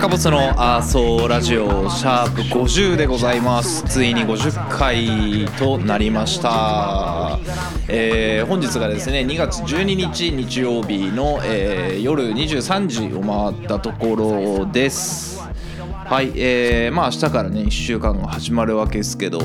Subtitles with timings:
[0.00, 3.84] 伸ばして赤ボスのアーソーラジオシャープ50でございます。
[3.84, 7.38] ついに50回となりました、
[7.86, 15.38] えー本日がですね2月12日日曜日の、えー夜23時を回ったところです。
[16.06, 19.40] はいえー、まあ明日からね1週間が始まるわけですけど、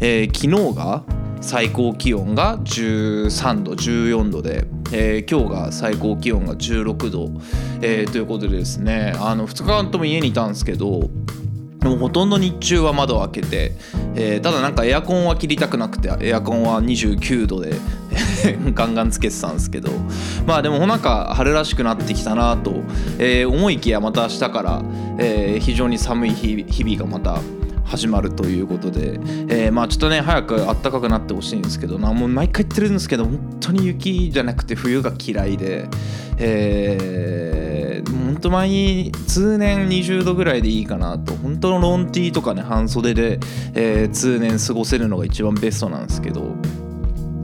[0.00, 1.04] えー昨日が
[1.40, 7.30] 最高気温が13度14度で、えー今日が最高気温が16度、
[7.82, 11.10] えーということでですねあの2日間とも家にいたんですけど
[11.80, 13.72] でもほとんど日中は窓を開けて、
[14.14, 17.74] えーただなんかエアコンは切りたくなくてエアコンは29度で
[18.74, 19.90] ガンガンつけてたんですけど
[20.46, 22.74] まあでもなんか春らしくなってきたなと、
[23.18, 24.82] えー思いきやまた明日から、
[25.18, 27.40] えー非常に寒い日日々がまた
[27.84, 29.18] 始まるということで、
[29.48, 35.88] えーまあちょっとね早く暖かくなってほしいんですけどなもう毎回言ってるんですけど本当に雪じゃなくて冬が嫌いで、
[36.36, 37.59] えー、
[38.40, 41.34] 本当前に通年20度ぐらいでいいかなと。
[41.34, 43.38] 本当のロンティーとかね半袖で、
[43.74, 46.54] えー通年過ごせるのが一番ベストなんですけど。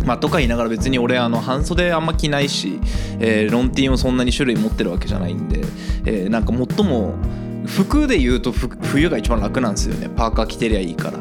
[0.06, 2.80] まあ、とか言いながら別に俺あの半袖あんま着ないし、
[3.18, 5.60] えーロンティーもそんなに種類持ってるわけじゃないんで、
[6.06, 7.14] えーなんか最も
[7.66, 10.08] 服で言うと冬が一番楽なんですよね。
[10.08, 11.18] パーカー着てりゃいいから、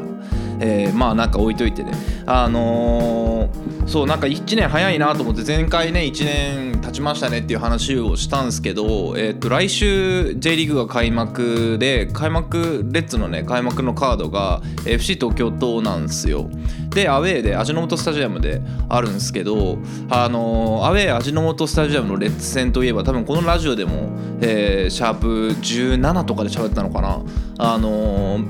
[0.60, 1.92] えーまあなんか置いといてね。
[2.24, 16.50] あのーそうなんか1年早いなと思って前回ね1年経ちましたねっていう話をしたんですけど、えー、と来週 J リーグが開幕で開幕レッツのね開幕のカードが FC 東京となんですよ。
[16.90, 24.10] でアウェーで味の素スタジアムであるんですけどあのアウェー味の素スタジアムのレッツ戦といえば多分このラジオでも、
[24.40, 27.20] えーシャープ17とかで喋ったのかな。
[27.58, 28.40] あの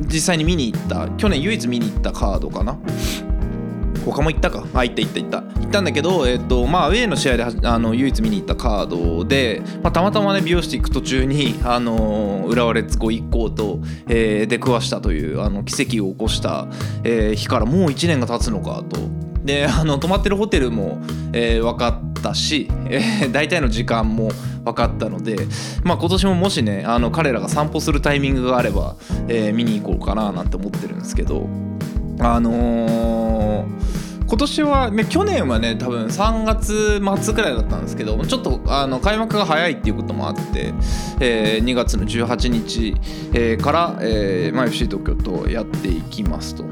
[0.00, 2.78] 実際に見に行った去年唯一見に行ったカードかな。
[4.04, 4.66] 他も行ったか？
[4.74, 16.66] あ行った行った行った行ったんだけど、えっとまあ、ウェーの試合であの唯一見に行ったカードで、まあ、たまたまね美容室行く途中に、あの浦和レッズご一行と、えー出くわしたというあの奇跡を起こした、
[17.04, 18.98] えー日からもう1年が経つのかと。
[19.44, 21.00] であの泊まってるホテルも、
[21.32, 24.30] えー分かったし、えー大体の時間も
[24.64, 25.36] 分かったので、
[25.82, 28.96] まあ、今年ももしねあの彼らが散歩するタイミングがあれば、
[29.28, 31.48] えー見に行こうかななんて思ってるんですけど。
[32.20, 34.02] あのー
[34.32, 40.72] 今年は、ね、去年はね多分3月末くらいだったんですけどちょっとあの開幕が早いっていうこともあって、
[41.20, 42.94] えー2月の18日、
[43.34, 46.64] えーから、えーまあ、FC 東京とやっていきますと。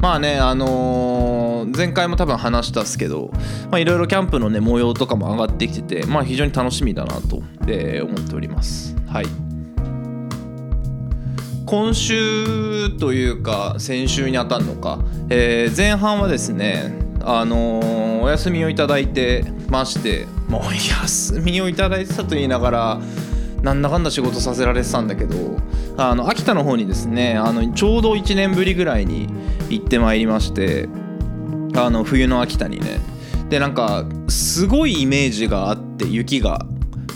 [0.00, 3.30] まあねあのー前回も多分話したっすけど
[3.70, 8.96] まあいろいろキャンプのね模様とかも上がってきててまあ非常に楽しみだなと、えー思っております。
[9.06, 9.26] はい
[11.72, 14.98] 今週というか先週に当たるのか、
[15.30, 23.00] えー前半はですねあのーお休みをいただいてましてもう休みをいただいてたと言いながら
[23.62, 25.56] なんだかんだ仕事させられてたんだけど
[25.96, 29.26] あの秋田の方にですねあのちょうど1年ぶりぐらいに
[29.70, 30.90] 行ってまいりまして
[31.74, 33.00] あの冬の秋田にね。
[33.48, 36.66] でなんかすごいイメージがあって雪が。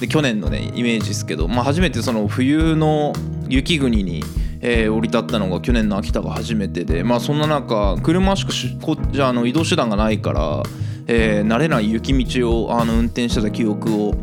[0.00, 3.14] で去年のねイメージですけど、まあ、初めてその冬の
[3.48, 4.22] 雪国に、
[4.68, 8.52] えー降り立ったのが去年の秋田が初めてでまあそんな中車しか
[8.84, 10.62] こじゃあの移動手段がないから、
[11.06, 14.14] えー慣れない雪道をあの運転してた記憶を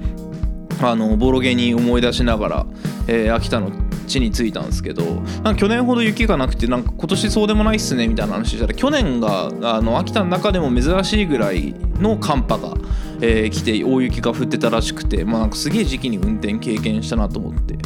[0.81, 2.65] あのボロゲに思い出しながら、
[3.07, 3.71] えー秋田の
[4.05, 12.73] 地に着いたんですけどなんか去年ほど雪がなくてなんか今年そうでもないっすねみたいな話したら去年があの秋田の中でも珍しいぐらいの寒波が、
[13.21, 17.77] えー来て大雪が降ってたらしくて、まあ、なんかすげえ時期に運転経験したなと思って。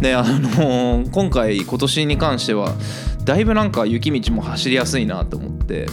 [0.00, 2.74] であのー今回今年に関しては
[3.24, 5.86] だいぶなんか雪道も走りやすいなと思って。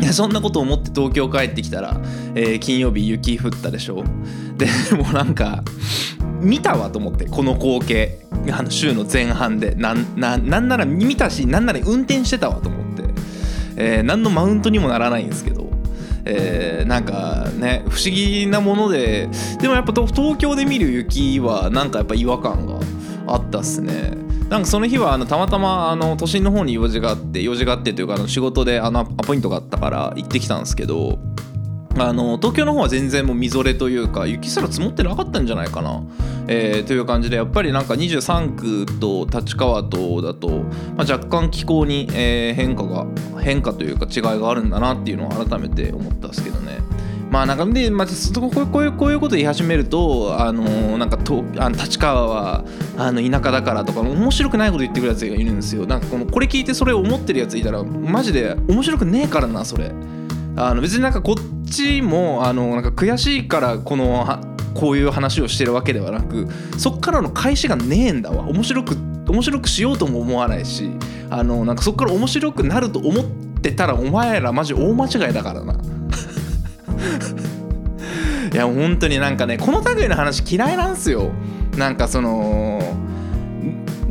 [0.00, 2.00] いやそんなこと思って東京帰ってきたら、
[2.34, 4.02] えー金曜日雪降ったでしょ。
[4.56, 4.66] で
[4.96, 5.62] もうなんか
[6.40, 8.18] 見たわと思ってこの光景。
[8.50, 9.74] あの週の前半で。
[9.76, 13.02] なんななんなら見たしなんなら運転してたわと思って、
[13.76, 15.68] えー何のマウントにもならないんですけど、
[16.24, 19.28] えーなんかね不思議なもので。
[19.60, 22.76] でもやっぱ東京で見る雪はなんかやっぱ違和感が
[23.50, 24.16] ったっすね。
[24.48, 31.20] なんかその日はあのたまたまあの都心の方に用事があって用事があってというかあの仕事であのアポイントがあったから行ってきたんですけど
[31.96, 36.02] あの東京の方は全然もうみぞれというか雪すら積もってなかったんじゃないかな、
[36.48, 40.48] えーという感じでやっぱりなんか23区と立川とだと、
[40.96, 43.06] まあ、若干気候に、え変化が
[43.40, 46.78] 変化というか違いがあるんだなっていうのを改めて思ったんですけどね。
[47.30, 52.64] まあなんかで、まあ、ここういうこういうこと言い始めるとあのなんかとあの立川は
[52.98, 55.86] あの田舎だからとか面白くないこと言ってくるやつがいるんですよ。
[55.86, 59.92] なんかこのこれ聞いてそれ思ってるやついたらマジで面白くねえからなそれ。
[60.56, 64.26] あの別になんかこっちもあのなんか悔しいからこの
[64.74, 68.48] こういう話をしてるわけではなくそっからの返しがねえんだわ。
[68.48, 68.96] 面白く
[69.28, 70.90] 面白くしようとも思わないし
[71.30, 73.24] あのなんかそっから面白くなると思っ
[73.62, 75.76] てたらお前らマジ大間違いだからな。
[78.52, 81.30] いや本当になんかねこの類の話嫌いなんすよ。
[81.76, 82.80] なんかその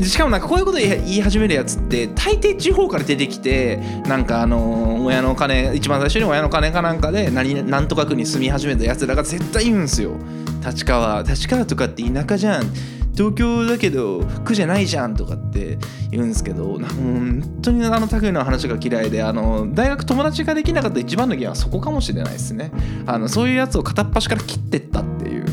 [0.02, 3.78] しかもなんかこういうこと言い始めるやつって大抵地方から出てきて
[4.08, 10.14] なんかあの親の金一番最初に親の金かなんかで何なんとか区に住み始めたやつらが絶対言うんすよ。
[10.66, 12.64] 立川立川とかって田舎じゃん。
[13.20, 15.78] 東京だけど区じゃないじゃんとかって
[16.10, 22.72] 言うんですけど本当にあの類の話が嫌いであの大学友達ができなかった一番の原因はそこかもしれないですね。
[23.06, 25.46] あのそういうやつを片っ端から切ってったっていう。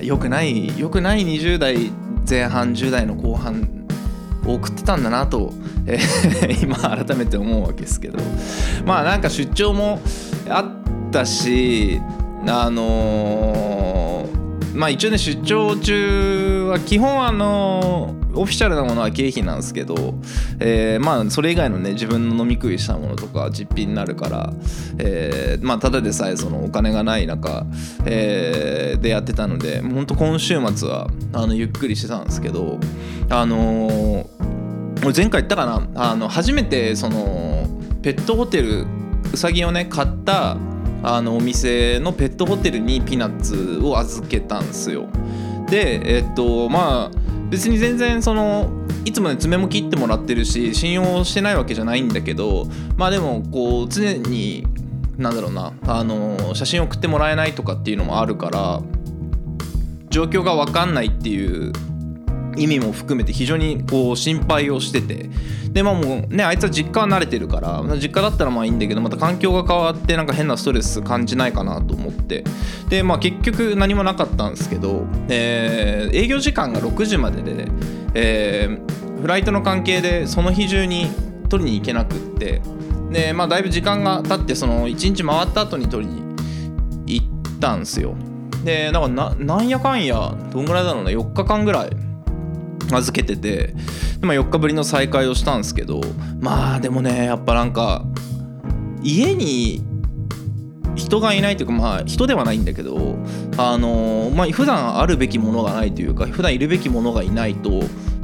[0.00, 1.92] 良くない良くない20代
[2.28, 3.86] 前半10代の後半
[4.44, 5.52] 送ってたんだなと、
[5.86, 8.18] えー 今改めて思うわけですけど。
[8.84, 10.00] まあなんか出張も
[10.48, 12.00] あったし
[12.48, 14.45] あのー
[14.76, 20.14] まあ一応ね出張中は基本あのオフィシャルなものは経費なんですけど、
[20.60, 24.52] えーまあそれ以外のね自分の飲み食いしたものとか実費になるから、
[24.98, 27.66] えーまあただでさえそのお金がない中、
[28.04, 32.78] えーでやってたのでほんと今週末はあのゆっくりしてたんですけど
[33.30, 34.26] あのー
[35.14, 36.10] 前回言ったかな？
[36.10, 37.68] あの初めてその
[38.02, 38.86] ペットホテル
[39.32, 40.56] うさぎをね買った
[41.08, 45.06] あのお店のペットホテルにピーナッツを預けたんですよ。
[45.70, 47.18] でえっとまあ
[47.48, 48.68] 別に全然その
[49.04, 52.66] いつもね爪も切ってもらってるし信用してないわけじゃないんだけど
[52.96, 54.66] まあでもこう常に
[55.16, 58.82] なんだろうなあの写真送ってもらえないとかっていうのもあるから
[60.10, 61.72] 状況が分かんないっていう
[62.56, 65.28] 意味も含めて非常にこう心配をしてて。
[65.76, 72.44] でまあもうねあいつは実家は慣れてるから実家だったらまあいいんだけどまた環境が変わってなんか変なストレス感じないかなと思って。
[72.88, 77.68] でまあ結局何もなかったんですけど、えー営業時間が6時までで、
[78.14, 81.08] えーフライトの関係でその日中に
[81.48, 82.62] 取りに行けなくって。
[83.10, 86.22] でまあだいぶ時間が経ってその1日回った後に取りに
[87.06, 87.26] 行っ
[87.60, 88.14] たんですよ。
[88.64, 91.90] でなんかななんやかんやどんぐらいだろうな4日間ぐらい
[92.94, 93.74] 預けてて
[94.20, 96.00] で、まあ、4日ぶりの再会をしたんですけど
[96.40, 98.04] まあでもねやっぱなんか
[99.02, 99.84] 家に
[100.96, 103.16] 人がいないというかまあ人ではないんだけど
[103.56, 107.70] あのまあ普段あるべきものがないというか普段いるべきものがいないと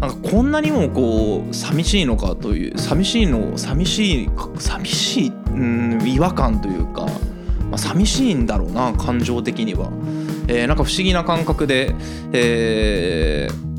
[0.01, 7.03] なんかこんなにもこう寂しいのかという寂しいの寂しい寂しいうん違和感というか、
[7.71, 9.91] まあ、寂しいんだろうな感情的には、
[10.49, 11.95] えーなんか不思議な感覚で、
[12.33, 13.72] えー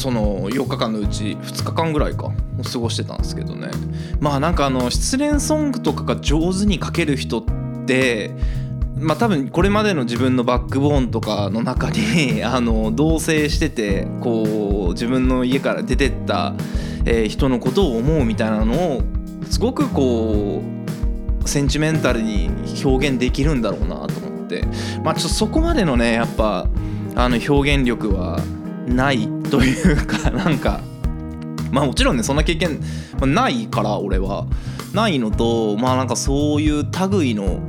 [0.00, 2.32] その4日間のうち2日間ぐらいか
[2.72, 3.68] 過ごしてたんですけどね。
[4.18, 7.44] まあなんかあの失恋ソングとかが上手に書ける人っ
[7.84, 8.30] て
[8.98, 16.54] まあ多分これまでの自分のバックボーンとかの中に あの同棲しててこう自分の家から出てった、
[17.04, 19.02] え人のことを思うみたいなのを
[19.50, 20.62] すごくこ
[21.44, 22.48] うセンチメンタルに
[22.82, 24.64] 表現できるんだろうなと思って。
[25.04, 26.66] まあちょっとそこまでのねやっぱ
[27.14, 28.40] あの表現力は
[28.94, 30.80] ないというかなんか
[31.70, 32.80] まあもちろんねそんな経験
[33.20, 34.46] ないから俺は。
[34.92, 37.60] ないのとまあなんかそういう類の、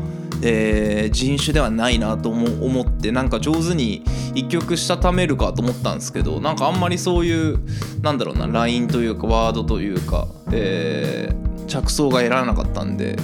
[0.42, 7.60] えー人種ではないなと思ってなんか上手に一曲したためるかと思ったんですけどなんかあんまりそういう
[8.01, 13.16] なんだろうなラインというかワードというか、えー着想が得られなかったんで、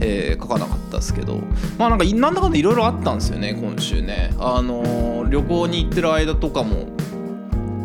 [0.00, 1.38] えー書かなかったですけど。
[1.78, 4.34] まあなんかなんだかんだいろいろあったんですよね今週ね。
[4.40, 6.86] あのー旅行に行ってる間とかも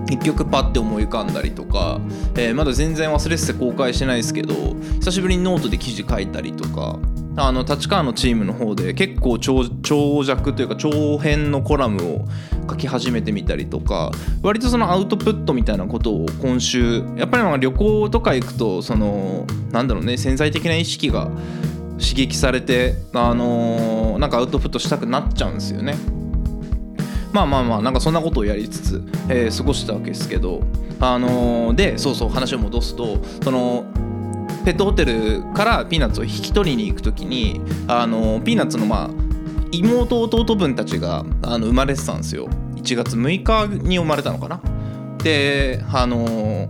[0.10, 2.00] 一曲パッて思い浮かんだりとか、
[2.36, 4.54] えーまだ全然忘れてて公開してないですけど
[5.00, 6.98] 久しぶりにノートで記事書いたりとか
[7.40, 12.26] あの立川のチームの方で結構長長尺というか長編のコラムを
[12.68, 14.12] 書き始めてみたりとか
[14.42, 21.30] 割とそのアウトプットみたいなことを今週やっぱりなんか旅行とか行くとそのなんだろうね潜在的な意識が
[22.00, 25.96] 刺激されてあのなんかアウトプットしたくなっちゃうんですよね。
[27.38, 30.62] まあまあまあなんかそんなことをやりつつ、えー過ごしてたわけですけど
[31.00, 33.86] あのーでそうそう話を戻すとその
[34.66, 39.10] ペットホテルからピーナッツを引き取りに行く時にあのーピーナッツのまあ
[39.72, 42.48] 妹弟分たちがあの生まれてたんですよ。
[42.76, 44.62] 1月6日に生まれたのかな。
[45.22, 46.70] であの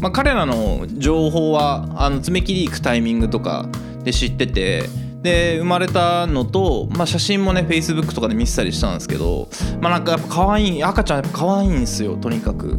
[0.00, 3.68] まあ、彼らの情報はあの爪切り行くタイミングとか
[4.04, 4.84] で知ってて
[5.22, 9.48] で生まれたのと、まあ、写真もね Facebook とかで見せたりしたんですけど
[9.80, 12.76] まあなんかやっぱ可愛い赤ちゃんやっぱ可愛いんですよとにかく。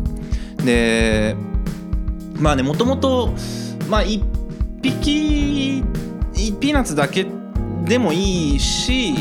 [0.63, 1.35] で
[2.35, 3.33] まあねもともと
[3.89, 4.23] まあ1
[4.81, 5.83] 匹
[6.59, 7.25] ピーナッツだけ
[7.83, 9.13] でもいいし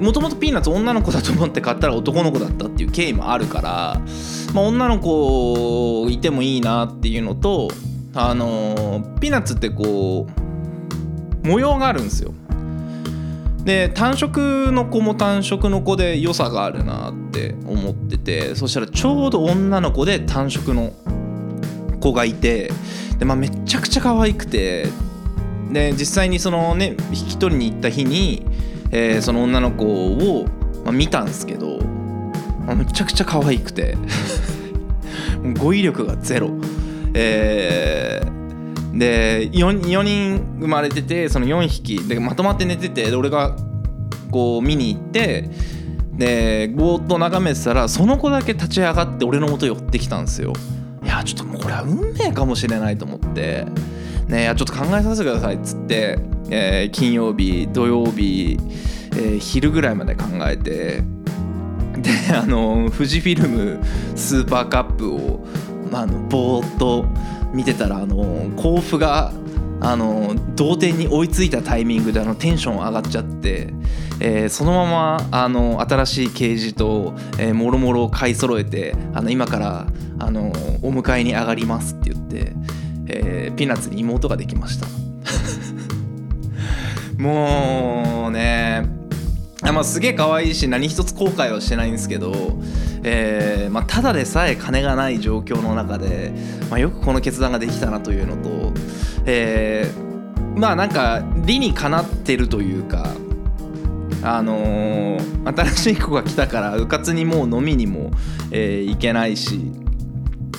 [0.00, 4.00] もともとピーナッツ女の子だと思って買ったら男の子だったっていう経緯もあるから、
[4.52, 7.70] まあ、女の子いてもいいなっていうのと
[8.14, 10.45] あのピーナッツってこう
[11.46, 12.34] 模様があるんですよ
[13.64, 20.92] で単色の子も単色の子で良さがあるなって思っててそしたらちょうど女の子で単色の
[22.00, 22.70] 子がいて
[23.18, 24.86] で、まあ、めちゃくちゃ可愛くて
[25.72, 28.46] で実際にそのね引き取りに行った日に、
[28.92, 30.46] えーその女の子を、
[30.84, 31.80] まあ、見たんですけど、
[32.64, 33.98] まあめちゃくちゃ可愛くて
[35.58, 36.50] 語彙力がゼロ。
[37.14, 38.45] えー
[38.98, 43.56] で 4, 4人生まれててその4匹でまとまって寝てて俺が
[44.30, 45.50] こう見に行って
[46.12, 50.52] でぼーっと眺めてたらその子だけ立ち上がって俺の元寄ってきたんですよ。
[51.04, 53.66] いやちょっともうこれは運命かもしれないと思って。
[54.28, 56.18] ね、いやちょっと考えさせてくださいっつって、
[56.50, 58.58] えー金曜日土曜日、
[59.12, 61.02] えー昼ぐらいまで考えて
[61.96, 63.80] であの富士フィルム
[64.16, 65.46] スーパーカップを、
[65.92, 67.06] まあ、あのぼーっと
[67.56, 69.32] 見てたらあの甲府が
[69.80, 73.72] あの同点に追いついたタイミングであのテンション上がっちゃって、
[74.20, 79.86] えーそのままあの新しいケージと、えーもろもろを買い揃えてあの今から
[80.18, 80.50] あの
[80.82, 82.52] お迎えに上がりますって言って、
[83.08, 84.86] えーピーナッツに妹ができました。
[87.18, 88.86] もうね
[89.62, 92.58] あまあ、すげえ可愛いし何一つ後悔はしてないんですけど、
[93.08, 96.32] えーまあ、ただでさえ金がない状況の中で、
[96.68, 98.72] まあ、よくこの決断ができたなというのと、
[99.24, 100.06] えー
[100.58, 103.14] まあなんか理にかなってるというか
[104.22, 108.10] あのー新しい子が来たからうかつにもう飲みにも、
[108.50, 109.70] えー行けないし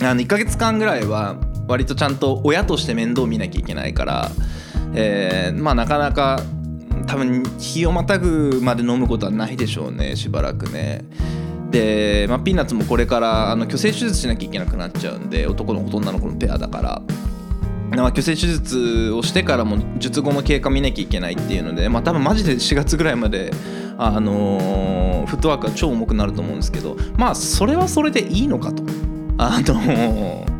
[0.02, 1.36] あの1ヶ月間ぐらいは
[1.68, 4.32] 割とちゃんと親として面倒見なきゃいけないから、
[4.94, 6.40] えーまあなかなか
[7.08, 11.04] 多分日をまたぐまで飲むことはないでしょうねしばらくね。
[11.72, 17.02] で、まあ、ピーナッツもこれからあの虚勢手術しなきゃいけなくなっちゃうんで男の子と女の子のペアだから。
[17.90, 23.52] まあ、虚勢手術をしてからも術後の経過見なきゃいけないっていうので、まあ、多分マジで4月ぐらいまで、
[23.98, 28.84] あのーフットワークが超重くなると思うんですけどまあそれはそれでいいのかと。
[29.38, 30.58] あのー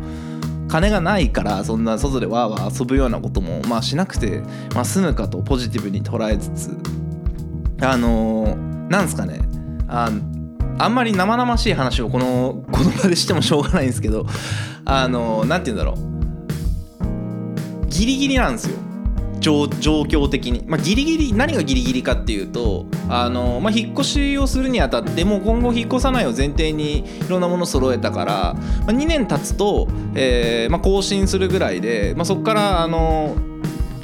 [0.68, 4.42] 金がないからそんな外でわーわー遊ぶようなこともまあしなくて、
[4.74, 6.76] まあ、済むかとポジティブに捉えつつ
[7.80, 9.40] あのーなんすかね
[9.88, 10.10] あ
[10.78, 14.26] あんまり生々しい話をこのこの場でしてもしょうがないんですけど
[14.84, 16.08] あのーなんて言うんだろう。
[17.88, 18.76] ギリギリなんですよ。
[19.40, 33.36] 状況的に、まあ、ギリギリ何がギリギリかっていうとあの、まあ、引っ越しをするにあたってもう今後引っ越さないを前提にいろんなもの揃えたから、まあ、2年経つと、えーまあ、更新するぐらいで、まあ、そこからあの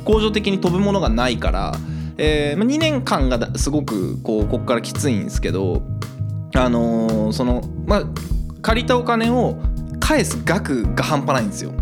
[0.05, 1.75] 恒常的に飛ぶものがないから、
[2.17, 5.83] えーまあ、2年間がすごくこうここからきついんですけど
[6.57, 8.05] あのーそのまあ
[8.63, 9.59] 借りたお金を
[10.01, 11.73] 返す額が半端ないんですよ。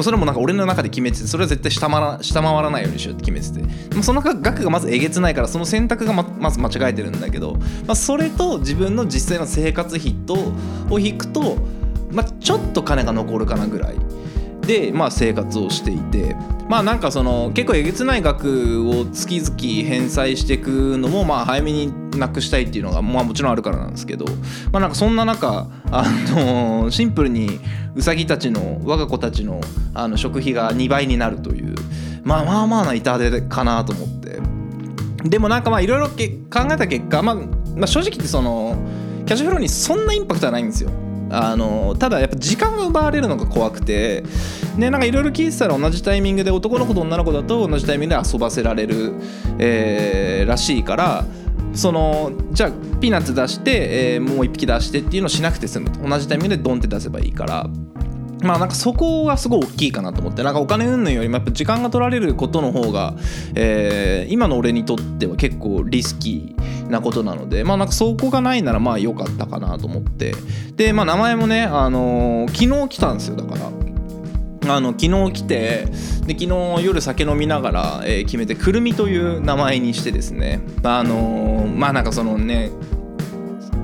[0.00, 10.34] それもなんか俺の中で決めててそれは絶対下回ら下回らないようにしようって決めててでもその額がまずえげつないからその選択がままず間違えてるんだけど、まあ、それと自分の実際の生活費と
[10.88, 11.58] を引くと、
[12.10, 13.96] まあ、ちょっと金が残るかなぐらい
[14.66, 16.36] で、まあ、生活をしていて
[16.68, 24.24] まあなんかその結構えげつない額を月々返済していくのもまあ早めになくしたいっていうのがまあもちろんあるからなんですけど
[24.70, 27.60] まあなんかそんな中あのシンプルに
[27.94, 29.60] ウサギたちの我が子たちの
[29.92, 31.74] あの食費が2倍になるという
[32.22, 34.22] まあまあまあな痛手かなと思って。
[35.24, 38.76] でもなんかまあいろいろ考えた結果、まあ、まあ正直ってその
[39.24, 40.90] キャッシュフローにそんなインパクトはないんですよ。
[41.32, 44.22] あのただやっぱ時間が奪われるのが怖くて
[44.76, 49.14] ねなんかいろいろ聞いてたら同じタイミングで男の子と女の子だと同じタイミングで遊ばせられる、
[49.58, 51.24] えーらしいから
[51.72, 52.70] そのじゃあ
[53.00, 56.06] ピーナッツ出して、えーもう一匹出してっていうのをしなくて済むと。
[56.06, 57.66] 同じタイミングでドンって出せばいいから。
[58.42, 60.42] まあなんかそこがすごい大きいかなと思って。
[60.42, 63.14] なんかお金云々よりもやっぱ時間が取られることの方が、
[63.54, 67.64] えー今の俺にとっては結構リスキーなことなので。
[67.64, 70.34] まあなんかそこがないならまあ良かったかなと思って。
[70.76, 73.36] でまあ名前もね、あのー昨日来たんですよ。
[73.36, 73.70] だから。
[74.64, 75.88] あの昨日来て
[76.24, 76.44] で昨
[76.78, 80.60] 日夜酒飲みながら、えー決めてくるみという名前にしてですね。
[80.84, 82.70] あのーまあなんかそのね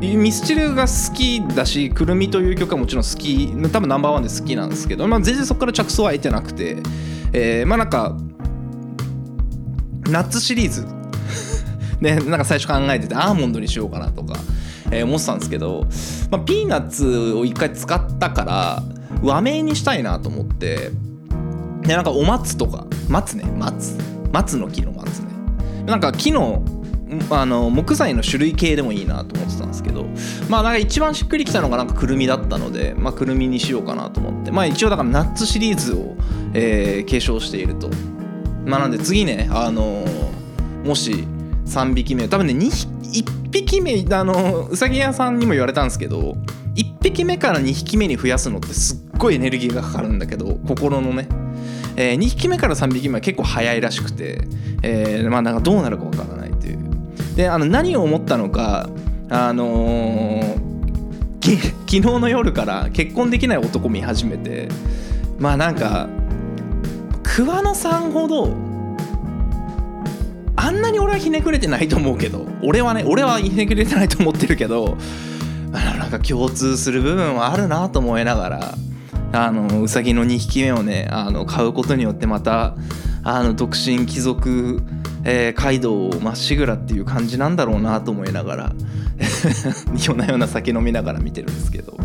[0.01, 6.77] ミスチルが好きだし「くるみ」という曲はもちろん好き多分ナンバーワンで好きなんですけど、まあ、全然そこから着想は得てなくて、
[7.33, 8.17] えーまあなんか
[10.09, 10.87] ナッツシリーズ。
[12.01, 14.37] で なんか最初考えててアーモンドにしようかなとか、
[14.93, 15.87] えー思ってたんですけど、
[16.31, 18.83] まあ、ピーナッツを一回使ったから
[19.21, 20.93] 和名にしたいなと思って
[21.83, 23.97] でなんかお松とか松ね松。
[24.33, 25.33] 松の木の松ね。
[25.87, 26.63] なんか木の
[27.31, 30.07] あの木材の種類系でもいいなと思ってたんですけど
[30.49, 34.51] まあなんか一番しっくりきたのがなんかくるみだったのでまあくるみにしようかなと思って。
[34.51, 36.17] まあ一応だからナッツシリーズを、
[36.55, 37.91] えー継承していると。
[38.67, 40.05] まあなんで次ねあの
[40.85, 41.25] もし
[41.67, 46.37] 3匹目多分ね1匹目あのうさぎ屋さんにも言われたんですけど
[46.75, 51.29] 1匹目から2匹目に増やすのってすっごいエネルギーがかかるんだけど心のね。
[51.97, 54.43] え2匹目から3匹目は結構早いらしくて、
[54.83, 56.38] えーまあなんかどうなるかわからない
[57.39, 58.91] であの何を思ったのか
[59.31, 60.69] あのー
[61.41, 64.69] 昨日の夜から結婚できない男見始めて
[65.39, 66.09] まあなんか
[67.23, 68.53] 桑野さんほど
[70.57, 74.99] あんなに俺はひねくれてないと思うけど俺はね俺はひねくれてないと思ってるけど
[75.73, 78.75] あのなんか共通する部分はあるなと思いながら
[79.33, 82.75] あのうさぎの2匹目をねあの買うことによってまた
[83.23, 84.83] あの独身貴族、
[85.31, 88.73] えー街道をまっしぐらっていう感じなんだろうなと思いながら
[90.07, 91.97] 夜な夜な酒飲みながら見てるんですけど。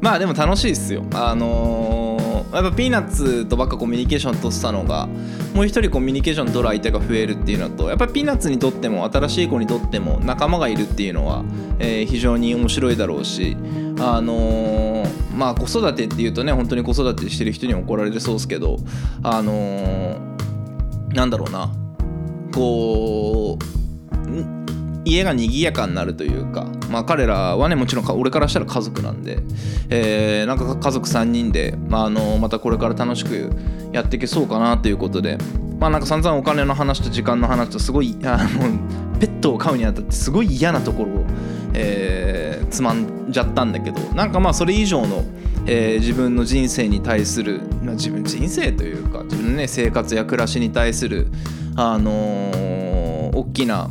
[0.00, 1.04] まあでも楽しいっすよ。
[1.14, 2.20] あのー
[2.56, 5.08] やっぱピーナッツとばっかコミュニケーション取ってたのが
[5.54, 11.44] もう一人コミュニケーション取る相手が増えるっていうのとやっぱりピーナッツにとっても新しい子にとっても仲間がいるっていうのは、
[11.78, 13.56] えー非常に面白いだろうし
[14.00, 18.78] あのーまあ子育てっていうとね本当に子育てしてる人に怒られるそうですけど
[19.22, 20.29] あのー
[21.14, 21.70] なんだろうな。
[22.52, 23.70] こう
[25.04, 29.38] 家が賑やかになるというか、まあ、彼らはねもちろん俺からしたら家族なんで、
[29.88, 33.50] えーなんか家族3人で、まあ、あのまたこれから楽しく
[33.92, 35.38] やっていけそうかなということで
[35.78, 41.24] まあなんか散々お金の話と時間の話とすごいあのペットを飼うにあたってすごい嫌なところを、
[41.74, 45.24] えーつまんじゃったんだけどなんかまあそれ以上の、
[45.66, 51.28] えー自分の人生に対する、まあ、自分人生というか自分のね生活や暮らしに対する
[51.76, 53.90] あのー大きな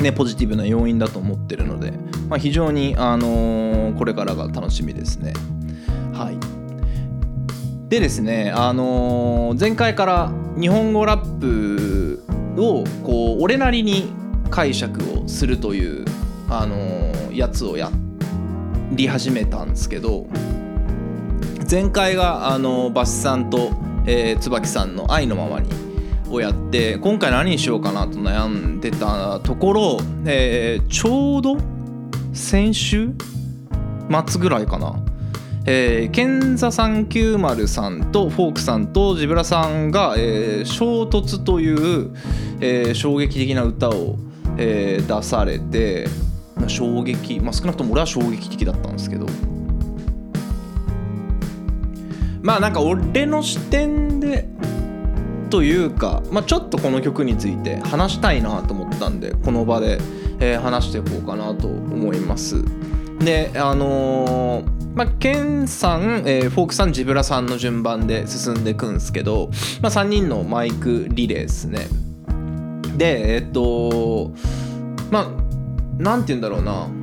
[0.00, 1.92] ね、ポジティブな要因だと思ってるので、
[2.28, 5.32] まあ、非常に、あのーこれからが楽しみですね。
[6.12, 6.38] はい、
[7.88, 12.24] でですね、あの前回から日本語ラップ
[12.56, 14.10] をこう俺なりに
[14.50, 16.04] 解釈をするという、
[16.48, 17.90] あのやつをや
[18.90, 20.26] り始めたんですけど
[21.72, 23.70] 前回が、あのバシさんと、
[24.04, 25.70] えー椿さんの「愛のままに」
[26.28, 31.56] をやって今回何にしようかなと悩んでたところ、えーちょうど
[32.34, 33.12] 先週
[34.28, 34.96] 末ぐらいかな、
[35.64, 42.10] えー、ケンザ390さんとフォークさんとジブラさんが、えー衝突という、
[42.60, 44.18] えー衝撃的な歌を、
[44.58, 46.06] えー出されて
[46.66, 49.24] 衝撃、まあ、少なくとも俺は衝撃的だったんですけど。
[52.42, 54.48] まあなんか俺の視点で
[55.48, 59.98] というか、まあ、ちょっとこの曲について話したいなと思ったんでこの場で、
[60.40, 62.64] えー話していこうかなと思います。
[63.18, 69.50] であのーまあ、ケンさん、えーフォークさんジブラさんの順番で進んでいくんですけど、
[69.80, 71.86] まあ、3人のマイクリレーですね。
[72.96, 74.32] でえっと
[75.10, 77.01] まあなんて言うんだろうな。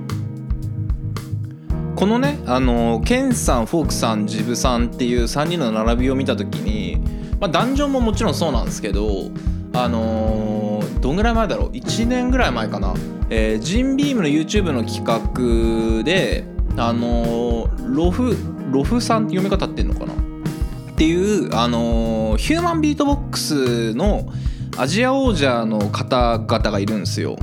[2.00, 6.98] このねあのケンさんフォークさんジブさんっていう3人の並びを見た時に、
[7.42, 9.30] まあ、ダンジョンももちろんそうなんですけど
[9.74, 12.94] あのーどんぐらい前だろう？1年ぐらい前かな、
[13.30, 16.46] えージンビームの YouTube の企画で
[16.78, 18.34] あのーロフ
[18.72, 20.14] ロフさんって読み方ってんのかな？
[20.14, 24.32] っていう、あのヒューマンビートボックスの
[24.78, 27.38] アジア王者の方々がいるんですよ。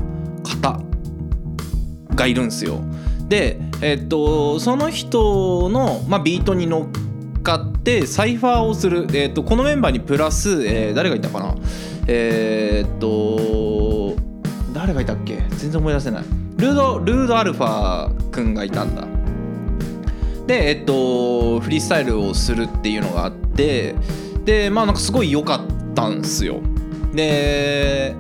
[0.45, 0.81] 方
[2.15, 2.81] がいるんですよ。
[3.29, 11.55] でえっとその人の、まあ、ビートに乗っかってサイファーをする、えっとこのメンバーにプラス、えー誰がいたかな。
[12.09, 14.15] えーっと
[14.73, 15.39] 誰がいたっけ？
[15.51, 16.25] 全然思い出せない。
[16.57, 19.07] ルードルードアルファくんがいたんだ。
[20.47, 23.97] でえっとフリースタイルをするっていうのがあって
[24.45, 26.61] でまあなんかすごい良かったんすよ。
[27.13, 28.15] で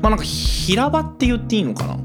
[0.00, 1.98] まあなんか平場って言っていいのかな？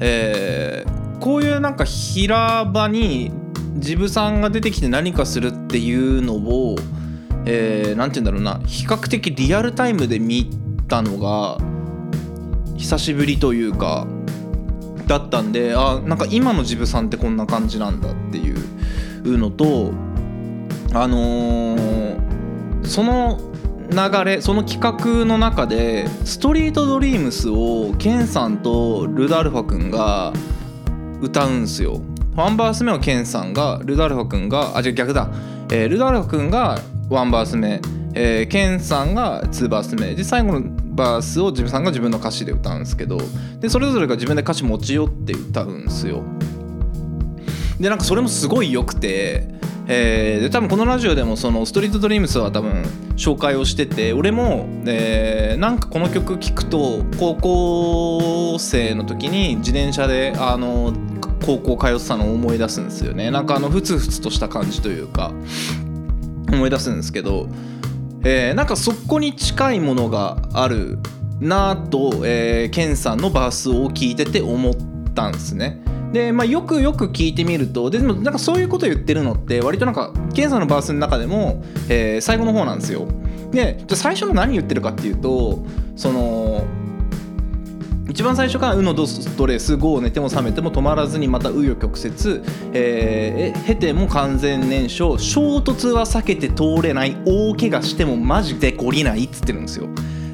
[0.00, 3.30] えーこういうなんか平場に
[3.78, 6.74] ジブさんが出てきて何かするっていうのを
[7.46, 8.60] えーて言うんだろうな。
[8.66, 10.50] 比較的リアルタイムで見
[10.88, 11.58] たのが
[12.76, 14.08] 久しぶりというか
[15.06, 19.92] だったんであなんか今のジブさんってこんな感じなんだっていうのと
[20.92, 23.38] あのーその
[23.92, 24.80] 流れその企
[25.20, 30.32] 画の中で「ストリートドリームス」をケンさんとルダルファ君が
[31.22, 32.00] 歌うんすよ。
[32.34, 35.30] ワンバース目をケンさんがルダルファ君があ違う逆だ、
[35.70, 37.80] えールダルファ君がワンバース目、
[38.14, 40.62] えーケンさんがツーバース目で最後の
[40.94, 43.18] バースを自分さんが自分の歌詞で歌うんすけど
[43.60, 46.22] でそれぞれが自分で歌詞持ち寄って歌うんすよ。
[47.78, 49.48] でなんかそれもすごい良くて、
[49.88, 52.84] えーで多分このラジオでもその「ストリートドリームス」は多分
[53.16, 60.92] 紹介をしてて俺も、えーなんかこの曲聴くと高校生の時に自転車であの
[61.44, 65.32] 高校通ってたのを思い出すんですよねなんかあのふつふつとした感じというか
[66.50, 67.48] 思い出すんですけど、
[68.24, 70.98] えーなんかそこに近いものがある
[71.40, 74.74] なと、えーケンさんのバースを聞いてて思っ
[75.14, 75.82] たんですね。
[76.12, 83.06] で、まあ、よくよく聞いてみるとででもなんかそういうこと言ってるのって割となんかケンさんのバースの中でも、えー最後の方なんですよ。
[83.50, 85.64] でじゃ最初の何言ってるかっていうと
[85.96, 86.64] その
[88.08, 99.88] 一番最初から「うのドストレス」「ゴー寝ても覚めても止まらずにまた紆余曲折」えーえ経ても完全燃焼衝突は避けて通れない大怪我してもマジで懲りないっつってるんですよ。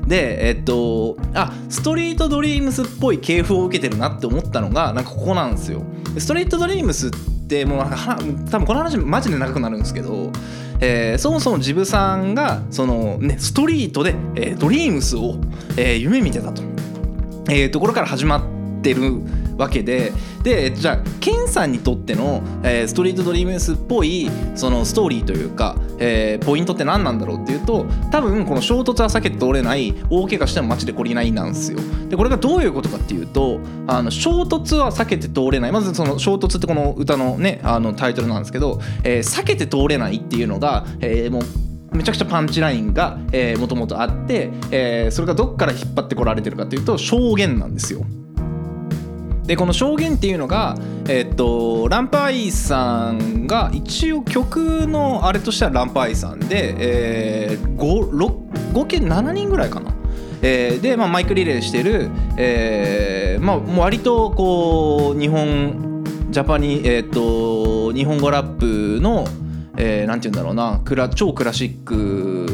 [0.09, 5.83] でえっとあストリートドリームスっぽい系譜を受けてるなって思ったのがなんかここなんですよ。
[6.19, 7.11] ストリートドリームスっ
[7.49, 8.19] てもうなんか
[8.51, 10.33] 多分この話マジで長くなるんですけど、
[10.81, 15.37] えーそもそもジブさんがその、ね、ストリートで、えードリームスを、
[15.77, 16.63] えー夢見てたと。
[17.51, 19.21] えーところから始まってる
[19.59, 31.81] わけででじゃあケンさんにとっての、えーストリートドリームスっぽいそのストーリーというか、えーポイントって何なんだろうっていうと多分この衝突は避けて通れない大怪我しても街で懲りないなんですよ。
[32.09, 43.19] でこれがどういうことかっていうとあの衝突は避けて通れないまずその衝突ってこの歌のねあのタイトルなんですけど、えー避けて通れないっていうのが、えもうめちゃくちゃパンチラインが
[43.59, 48.05] もともとあって、えーそれがどっから引っ張ってこられてるかというと証言なんですよ。
[49.49, 50.77] でこの証言っていうのが、
[51.09, 59.95] えっとランパイさんが一応曲のあれとしてはランパイさんで、えー、5, 6合計7人ぐらいかな。
[60.43, 69.25] えーで、まあ、マイクリレーしてる、えーまあ、もう割とこう日本ジャパニえー、と日本語ラップの、
[69.79, 72.47] えーなんて言うんだろうなクラ超クラシック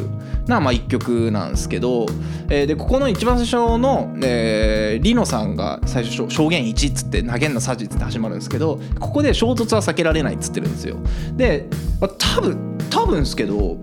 [0.47, 2.07] な、まあ、一曲なんですけど、
[2.49, 10.97] えーでここの一番最初の、えーリノさんが最初証言1っつって投げんなさじっつって始まるんですけどここで衝突は避けられないっつってるんですよ。
[11.37, 11.69] で、
[12.01, 13.79] まあ、多分多分ですけど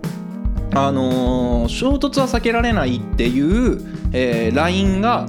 [0.74, 3.82] あのー衝突は避けられないっていう、
[4.13, 5.28] えーラインが、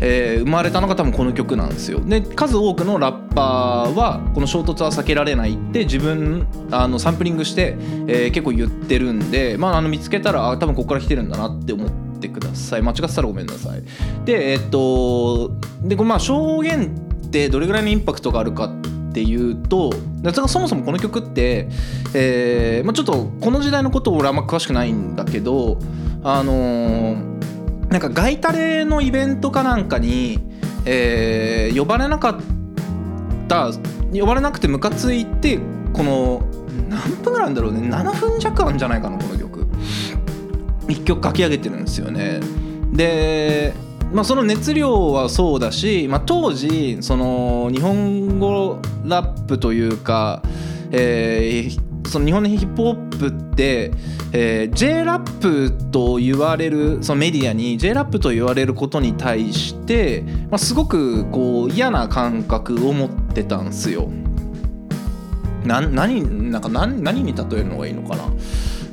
[0.00, 2.00] えー生まれたのが多分この曲なんですよ。
[2.00, 13.82] で数多くのラッパーはこの衝突は避けられないって自分あのサンプリングして、えー結構言ってるんで、まあ、あの見つけたらあ多分ここから来てるんだなって思ってください間違ってたらごめんなさい。
[14.24, 16.86] でえっとでまあ証言
[17.26, 19.92] ってどれぐらいのインパクトがあるかっていうと
[20.48, 21.68] そもそもこの曲って、
[22.14, 25.78] えーまあ、ちょっとこの時代のことを俺あんま詳しくないんだけど
[26.22, 27.38] あのー
[27.88, 30.38] なんかガイタレのイベントかなんかに、
[30.84, 32.36] えー呼ばれなかっ
[33.46, 33.70] た
[34.12, 35.58] 呼ばれなくてムカついて
[35.92, 36.42] この
[36.88, 39.66] 何分ぐらいなんだろうね7分弱あるんじゃないかなこの曲。
[40.88, 42.40] 1曲書き上げてるんですよね。
[42.92, 43.74] で
[44.12, 50.42] まあその熱量はそうだし、まあ、当時その日本語ラップというか、
[50.90, 53.92] えーその日本のヒップホップって、
[54.32, 64.08] えー、J ラップと言われるそのメディアに J ラップと言われることに対して、まあ、すごくこう嫌な感覚を持ってたんですよ。
[65.64, 68.22] な何なんか何何に例えるのがいいのかな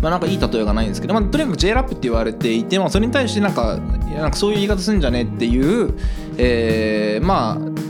[0.01, 5.93] まあ、なんかいい例えがないんですけど、まあ、とにかく J ラップって言われていて、まあ、それに対してなんかなんかそういう言い方するんじゃねっていう、
[6.37, 7.85] えーまあ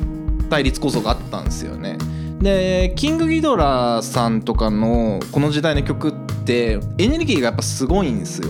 [0.50, 1.98] 対立こそがあったんですよね。
[2.46, 6.14] でキングギドラさんとかのこの時代の曲っ
[6.46, 8.50] てエネルギーがやっぱすごいんですよ。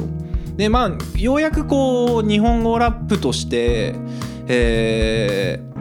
[0.57, 3.95] でまあようやくこう日本語ラップとして、
[4.47, 5.75] えー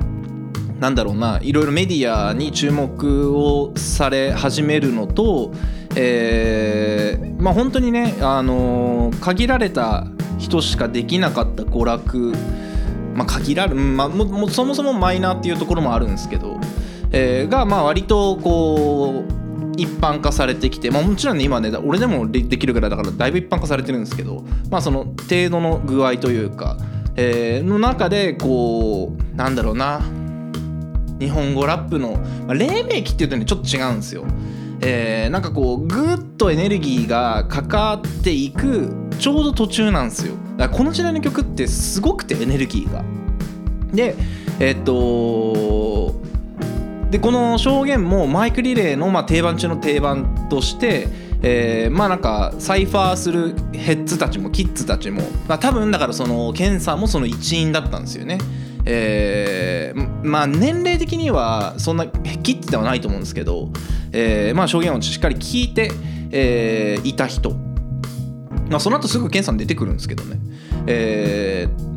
[0.81, 5.53] なんだろうないろいろメディアに注目をされ始めるのと、
[5.96, 10.07] えーまあ本当にね、あのー限られた
[10.38, 12.33] 人しかできなかった娯楽
[13.14, 16.61] まあ限られ、まあ、もそもそもマイナーっていうところもあるんですけど、
[17.12, 19.44] えーがまあ割とこう
[19.76, 26.76] 一般化されてきて、まあ、もちろんね今ね俺でもできるぐらいだからだいぶ一般化されてるんですけどまあその程度の具合というか、
[27.16, 30.00] えーの中でこうなんだろうな
[31.18, 32.12] 日本語ラップの、
[32.46, 34.24] まあ、黎明期っていうとねちょっと違うんですよ。
[34.80, 43.02] えーなんかこうぐーっとエネルギーがかかっていくちょうど途中なんですよだからこの時代の曲ってすごくてエネルギーが
[43.92, 44.14] で
[44.60, 44.92] えっと
[47.14, 51.07] でこの証言もマイクリレーのま定番中の定番として
[51.42, 58.38] えーまあなんかサイファーするヘッズたちもキッズたちも、まあ、多分だからそのケンさんもその一員だったんですよね。
[58.85, 63.68] えーまあ年齢的にはそんなキッズではないと思うんですけど、
[64.11, 65.92] えーまあ証言をしっかり聞いて、
[66.33, 67.53] えーいた人、
[68.68, 70.40] まあ、その後すぐケンさん出てくるんですけどね。
[70.88, 71.94] えー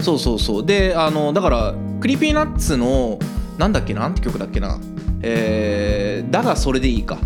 [0.00, 3.18] そうそうそうであのだから Creepy Nuts の
[3.58, 4.00] なんだっけな？
[4.00, 4.78] なんて曲だっけな？
[5.22, 7.18] えーだがそれでいいか。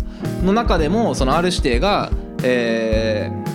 [0.43, 2.11] の中でもその R 指定が、
[2.43, 3.49] えー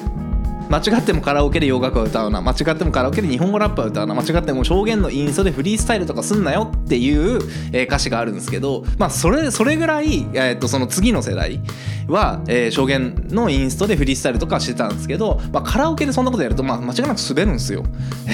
[0.71, 2.41] 間違ってもカラオケで洋楽は歌うな。
[2.41, 4.15] 間違ってもカラオケで日本語ラップは歌うな。
[4.15, 7.39] 間違っても証言のインストでフリースタイルとかすんなよっていう、
[7.73, 11.61] え歌詞があるんですけどまあそれそれぐらい、えー、とその次の世代
[12.09, 17.85] は、えー証言のインストでフリースタイルとかしてたんですけど、まあ、カラオケでそんなことやると、まあ、間違いなく滑るんですよ。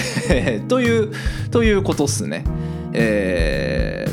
[0.68, 1.12] という
[1.50, 2.44] ということっすね。
[2.92, 4.09] えー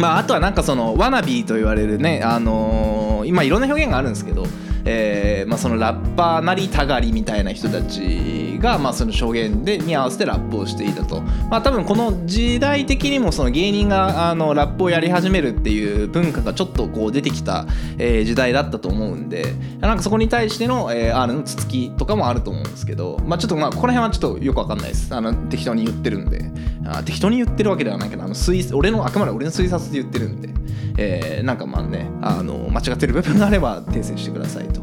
[0.00, 4.44] まあ、あとはなんかそのワナビーと言われるね、あのー今いろんな表現があるんですけど、
[4.84, 17.66] えーまあ、そのラッパーなりたがりみたいな人たちが、まあ、その証言でに合わせてラップをしていたと、まあ、多分この時代的にもその芸人があのラップをやり始めるっていう文化がちょっとこう出てきた、
[17.98, 25.14] えー時代だったと思うんでなんかそこに対しての、えー R のつつきとかもあると思うんですけど、まあ、ちょっとまあここら辺はちょっとよくわかんないです。
[25.14, 26.50] あの適当に言ってるんで。
[26.84, 30.48] あ適当に言ってるわけではないけどあの推俺のあくまで俺の推察で言ってるんで、
[30.96, 34.82] えーなんかまあねあの間違ってる部分があれば訂正してくださいと。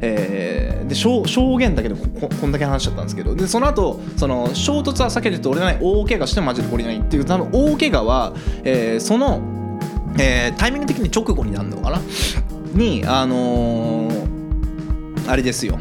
[0.00, 3.34] えーで証証言だけでここんだけ話しちゃったんですけど。
[3.34, 8.32] でその後その衝突は避けてて折れない大怪我してもマジで懲りないっていうあの大怪我は、
[8.64, 9.42] えーその、
[10.18, 12.00] えータイミング的に直後になるのかな？
[12.74, 14.28] にあのー
[15.30, 15.78] あれですよ。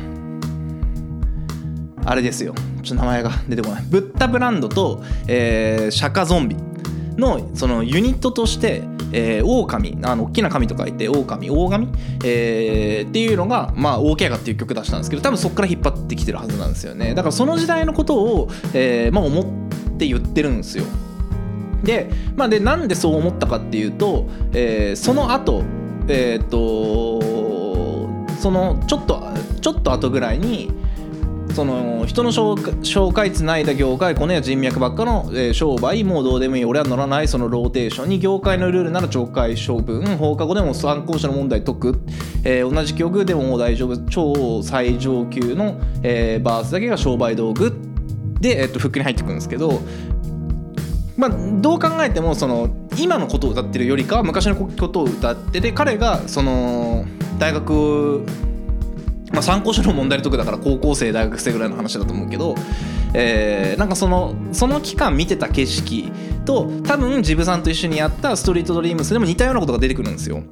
[2.03, 2.53] あれですよ。
[2.83, 3.83] ちょっと名前が出てこない。
[3.89, 6.57] ブッダブランドと、えーシャカゾンビ
[7.17, 11.87] のそのユニットとして、えー、狼あの大きな神と書いて狼大神、
[12.23, 17.15] えーっていうのが、まあ、大怪我っていう曲出したんですけど多分そこから引っ張ってきてるはずなんですよね。
[17.15, 19.45] だからその時代のことを、えーまあ、思っ
[19.97, 20.85] て言ってるんですよ。
[21.83, 25.63] で,、まあ、でなんでそう思ったかっていうと、えーその後
[26.09, 27.19] えっ、と
[28.39, 29.21] そのちょっと
[29.61, 30.71] ちょっと後ぐらいに
[31.57, 36.65] その人の紹介紹介つないだ業界コネや人脈ばっかの、えー商売もうどうでもいい。
[36.65, 41.99] 俺は乗らないそのローテーションに業界のルールなら懲戒処分放課後でも参考者の問題解く、
[42.43, 47.75] えー同じ曲でももう大丈夫超最上級の、えーバースだけが商売道具。
[48.39, 49.81] で、えー、とフックに入ってくるんですけど
[51.17, 57.05] まあ、どう考えてもその今のことを歌ってるよりかは昔のことを歌ってて彼がその
[57.39, 58.23] 大学、
[59.31, 62.55] まあ、参考書の問題の時だから高校生大学生ぐらいの話だと思うけど、
[63.13, 66.11] えーなんかそのその期間見てた景色
[66.45, 70.43] と多分ジブさんと一緒にやった「ストリートドリームス」でも似たようなことが出てくるんですよ。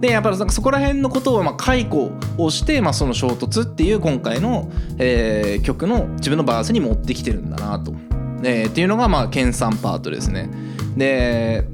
[0.00, 7.94] でやっぱりそこら辺のことをまあ解雇をして、まあ、その衝突っていう今回の、えー曲の自分のバースに持ってきてるんだなと。
[8.42, 10.50] えーっていうのがまあ研鑽パートですね。
[10.96, 11.66] で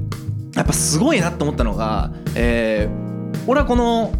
[0.55, 3.09] やっぱすごいなと思ったのが、えー
[3.47, 4.13] 俺はこの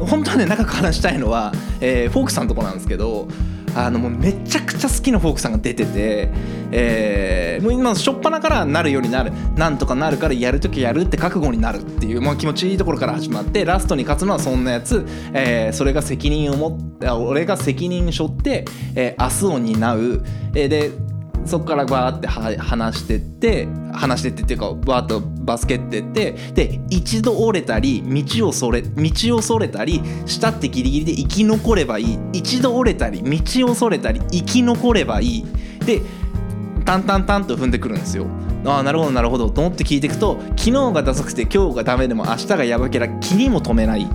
[0.00, 3.28] 本当はね長く話したいのは、えーフォークさんのとこなんですけど
[3.74, 6.30] あのもうめちゃくちゃ好きなフォークさんが出てて、
[6.70, 20.90] えーもう今初っ端からなるようになるなんとかなるからやるときやるって覚悟になるっていう、まあ、気持ちいいところから始まってラストに勝つのはそんなやつ、えーそれが責任を持って俺が責任背負って、えー明日を担う、えーで
[21.46, 32.18] そこからバーっては話してって話してってっていうかバーッとバスケってってで一度折れたり道をそれ道をそれたりしたってギリギリで生き残ればいい。
[32.32, 35.44] 一度折れたり道をそれたり生き残ればいい。
[35.84, 36.02] で
[36.84, 38.26] タンタンタンと踏んでくるんですよ。
[38.64, 39.48] ああなるほどなるほど。
[39.50, 44.08] と思って聞いていくと昨日がダサくて今日がダメでも明日がやばけりゃ気にも止めない、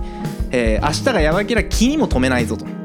[0.50, 2.81] えー明日がやばけりゃ気にも止めないぞと。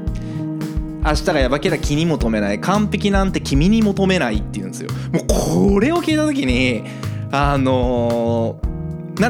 [1.08, 2.60] 明日がやばけりゃ気にも留めない。
[2.60, 4.90] 完璧なんて君に求めないって言うんですよ。
[5.12, 5.26] もう
[5.74, 6.84] これを聞いた時に
[7.32, 8.68] あのー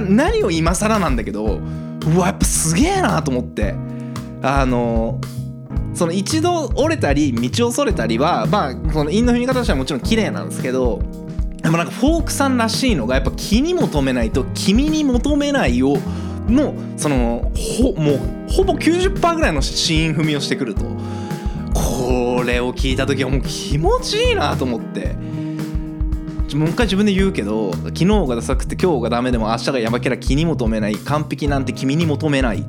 [0.09, 3.75] 何を今更なんだけどうわやっぱすげえなと思って。
[4.41, 5.37] あのー
[5.97, 11.01] その一度折れたり道をそれたりはまあその韻の踏み方としてはもちろん綺麗なんですけど
[11.63, 15.97] でもなんかフォークさんらしいのがやっぱ気に求めないと君に求めないを
[16.47, 20.85] のそのほもうほぼ90%ぐらいのシーン踏みをしてくると。
[21.77, 25.15] これを聞いた時はもう気持ちいいなと思って。
[26.55, 32.65] もう一回自分で言うけど昨日がダサくて今日がダメでも明日がやばけりゃ気に求めない完璧なんて君に求めない。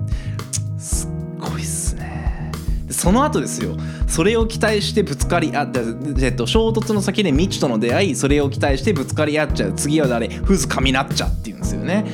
[0.79, 2.51] すっごいっすね。
[2.87, 3.77] でその後ですよ。
[4.09, 5.81] それを期待してぶつかり合って、
[6.21, 9.73] えっと、衝突の先で未知との出会いそれを期待してぶつかり合っちゃう。
[9.75, 10.29] 次は誰？
[10.29, 12.05] フズカミナッチャっていうんですよね。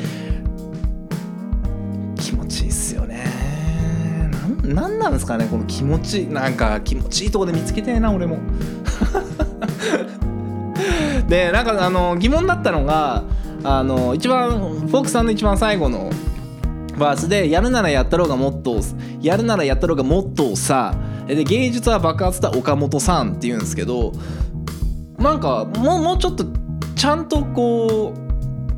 [4.65, 8.39] なんなんですかねこの気持ちなんか気持ちいいとこで見つけたいな俺も。
[11.29, 13.25] でなんかあの疑問だったのが
[13.63, 16.11] あの一番フォークさんの一番最後の
[16.99, 20.95] バースで「やるならやったろうがモットーやるならやったろうがモットーさ」
[21.27, 24.13] で芸術は爆発だ岡本さんって言うんですけど
[25.19, 26.45] なんかもうもうちょっと
[26.95, 28.13] ちゃんとこ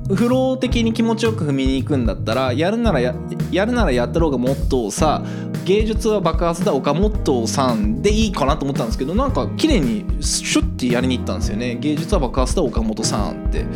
[0.09, 3.15] うフロー的に気持ちよく踏みに行くんだったらやるならや
[3.51, 5.23] やるならやったろうがモットーさ
[5.67, 11.77] 芸術は爆発だ岡本さんでいいかなと思ったんですけどなんか綺麗にシュッてやりに行ったんですよね。
[11.81, 13.67] 芸術は爆発だ岡本さんって。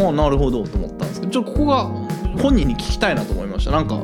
[0.00, 1.84] ああなるほどと思ったんですけどちょっとここが
[2.40, 3.72] 本人に聞きたいなと思いました。
[3.72, 4.00] なんか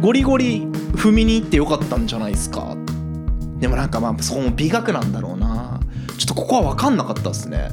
[0.00, 0.62] ゴリゴリ
[0.96, 2.76] 踏みに行ってよかったんじゃないですか。
[3.60, 5.78] でもなんかまあそこも美学なんだろうな。
[6.18, 7.70] ちょっとここは分かんなかったですね。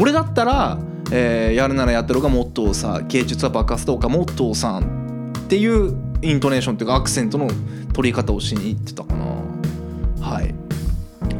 [0.00, 0.78] 俺だったら、
[1.12, 7.48] えーやるならやってろがモットーさ芸術は爆発だ岡本さんっていうイントネーションっていうかアクセントの
[7.92, 9.24] 取り方をしに行ってたかな。
[10.20, 10.54] はい。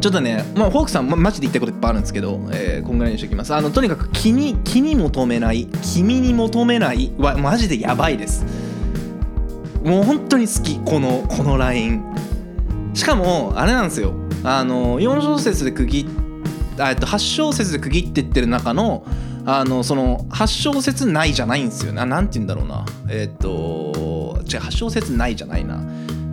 [0.01, 3.55] ちょっとね、まあ、フォークさん、ま、マジで言いたいこといっぱいあるんですけど、えーこんぐらいにしておきます。
[3.55, 8.45] あのとにかく気に気に求めない君に求めないはマジでやばいです。
[9.85, 12.03] もう本当に好きこのこのライン。
[12.95, 14.13] しかもあれなんですよ。
[14.45, 16.23] あの4小節で区切っ
[16.83, 19.05] あえっと8小節で区切ってってる中の
[19.45, 21.93] あのその8小節ないじゃないんですよ。
[21.93, 22.85] なんて言うんだろうな。
[23.09, 23.93] えっと
[24.39, 25.81] 違う8小節ないじゃないな。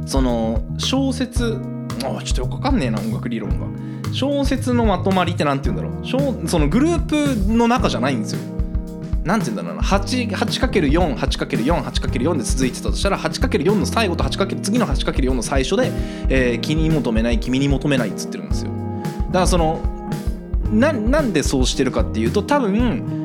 [0.05, 1.59] その小説
[2.03, 3.67] あちょっとよくわかんねえな音楽理論が。
[4.11, 6.05] 小説のまとまりってなんて言うんだろう。
[6.05, 8.39] 小そのグループの中じゃないんですよ。
[9.23, 9.83] なんて言うんだろうな。
[9.83, 15.91] 8- 8×4、8×4、8×4 で続いてたとしたら 8×4 の最後と 8× 次の 8×4 の最初で、
[16.29, 18.71] えー、気に求めない君に求めないっつってるんですよ。
[19.27, 19.79] だからその
[20.71, 23.18] ななんでそうしてるかっていうと多分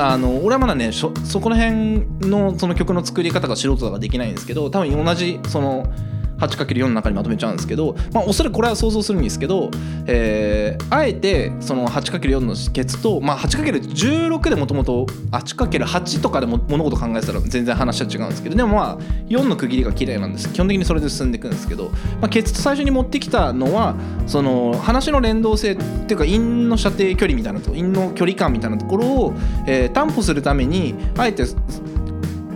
[0.00, 5.92] あの俺はまだねそこら辺のその曲の作り方が素人だからできないんですけど多分同じその
[6.38, 9.70] 8×4 の中にまとめちゃうんですけど、まあ、おそらくこれは想像するんですけど、
[10.06, 18.98] えーあえてその 8×4 のケツと、まあ、8×16 でもともと 8×8 とかでも物事考えたら全然話は違うんですけどでもまあ
[19.28, 20.48] 4の区切りが綺麗なんです。
[20.52, 23.96] 基本的にそれで進んでいくんですけど、まあ、ケツと最初に持ってきたのは
[24.26, 25.82] その話の連動性って
[26.14, 29.34] いうか陰の射程距離みたいなと陰の距離感みたいなところを、
[29.66, 31.44] えー担保するためにあえて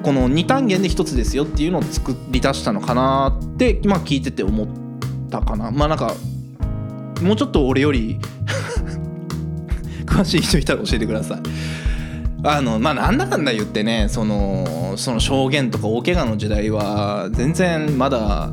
[0.02, 4.68] この2単元で1つですよっていうのを作り出したのかなって、まあ、聞いてて思っ
[5.30, 5.70] たかな。
[5.70, 6.14] まあなんか
[7.22, 8.18] もうちょっと俺より
[10.04, 11.38] 詳しい人いたら教えてください。
[12.44, 18.50] あのまあなんだかんだ言ってねそのその証言とか大怪我の時代は全然まだ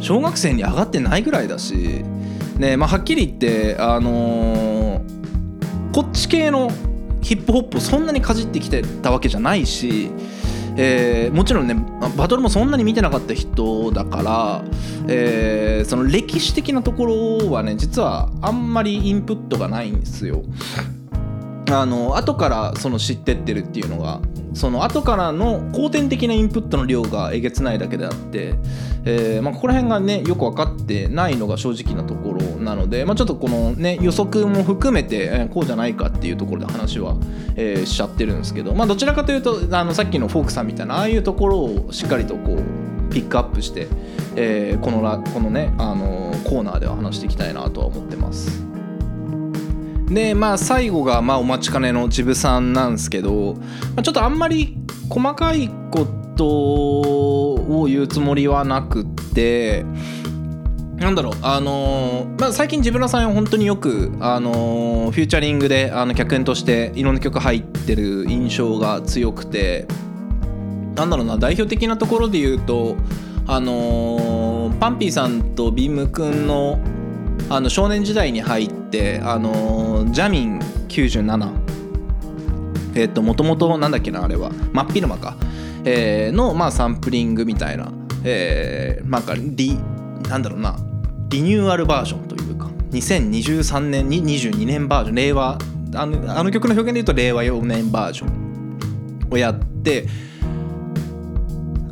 [0.00, 2.04] 小学生に上がってないぐらいだし
[2.58, 5.00] ねまあはっきり言ってあの
[5.92, 6.72] こっち系の
[7.26, 10.12] ヒップホップをそんなにかじってきてたわけじゃないし、
[10.76, 11.74] えーもちろんね
[12.16, 14.64] バトルもそんなに見てなかった人だから、
[15.08, 20.42] えーその歴史的なところはね実はあんまりインプットがないんですよ。
[21.70, 24.20] あの後からその知ってってるっていうのが
[24.54, 28.54] その後からの後天的なインプットの量がえげつないだけであって、
[29.04, 37.16] えーまあ、ここら辺がねよく分かってないのが正直なところなので、まあ、ちょっとこのね予測も含めて、えーこうじゃないかっていうところで話は、
[37.54, 43.88] えーしちゃってるんですけど、まあ、どちらかというとあのさっきのフォークさんみたいなああいうところをしっかりとこうピックアップして、
[44.36, 48.65] えーこのラこのねあのコーナーでは話していきたいなとは思ってます。
[50.08, 53.60] でまあ最後がまあお待ちかねのジブさんなんですけど、ま
[53.98, 54.76] あ、ちょっとあんまり
[55.08, 59.84] 細かいことを言うつもりはなくって
[60.96, 69.86] なんだろうあのーまあ、最近ジブラさんは本当によく、あのーフューチャリングであの客演としていろんな曲入ってる印象が強くて
[70.94, 72.96] なんだろうな代表的なところで言うと
[73.46, 76.78] あのーパンピーさんとビームくんの
[77.48, 81.66] あの少年時代に入ってあのジャミン97
[82.96, 84.50] えっ、ともともとなんだっけなあれは。
[84.72, 85.36] 真っ昼間か、
[85.84, 87.92] えーのまあサンプリングみたいな、
[88.24, 89.78] えー、なんかリ
[90.28, 90.76] なんだろうな。
[91.28, 92.70] リニューアルバージョンというか。
[92.92, 95.16] 2023年に22年バージョン。
[95.16, 95.58] 令和
[95.94, 100.06] あのあの曲の表現で言うと令和4年バージョンをやって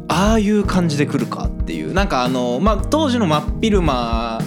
[0.09, 1.93] ああいう感じで来るかっていう。
[1.93, 4.41] なんかあの、まあ、当時の真っ昼間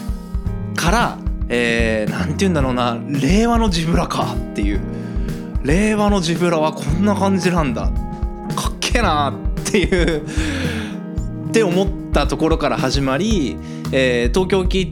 [0.78, 1.18] から、
[1.50, 4.80] えー、なんて言うんだろうな令和のジブラかっていう。
[5.64, 7.92] 令和のジブラはこんな感じなんだ。
[8.56, 10.26] かっけえなっていう。
[11.50, 13.58] って思ったところから始まり、
[13.92, 14.92] えー東京キッ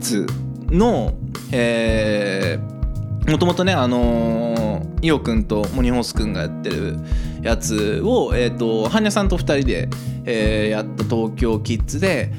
[0.00, 0.26] ズ
[0.66, 1.14] の
[1.52, 6.96] えーもともとねあのーイオくんとモニホースくんがやってる
[7.42, 9.88] やつをえっ、とハンニャさんと2人で、
[10.24, 12.32] えーやった東京キッズで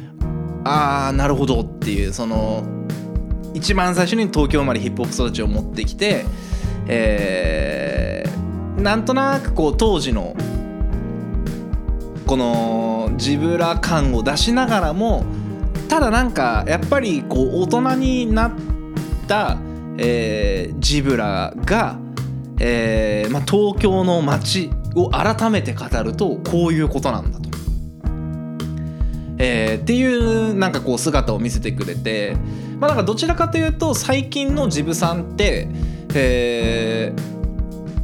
[0.68, 2.63] ああなるほどっていうその
[3.53, 6.26] 一番最初に東京生まれヒップホップ育ちを持ってきて
[6.88, 10.36] えーなんとなくこう当時の
[12.28, 15.26] このジブラ感を出しながらも
[15.88, 18.53] ただなんかやっぱりこう大人になっ
[19.28, 19.57] た、
[19.97, 21.97] えージブラが、
[22.59, 27.57] えーまあ、東京の街を改めて語るとこういうことなんだと。
[29.38, 32.36] えーっていうなんかこう姿を見せてくれて
[32.80, 35.68] まあなんかどちらかというと最近のジブさんって、
[36.16, 37.38] えー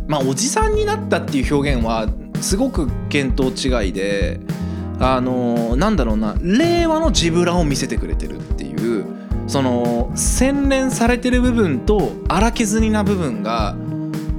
[0.07, 2.07] まあおじさんになったっていう表現は
[2.41, 4.39] すごく見当違いで
[4.99, 9.05] あのーなんだろうな令和のジブラを見せてくれてるっていう
[9.47, 13.75] その洗練されてる部分と荒削りな部分が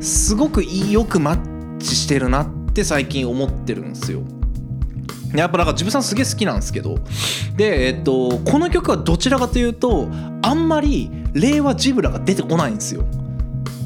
[0.01, 4.23] すごくよくマッチしてるなって最近思ってるんですよ。
[5.35, 6.99] やっぱなんかジブさんすげえ好きなんですけど
[7.57, 10.09] で、えっと、この曲はどちらかというと
[10.43, 13.05] あんまり令和ジブラが出てこないんですよ。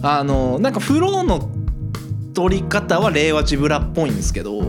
[0.03, 1.51] あのなんかフローの
[2.35, 4.61] 取り方は令和ジブラっぽいんですけど